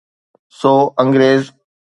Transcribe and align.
سو 0.57 0.73
انگريز. 1.01 1.43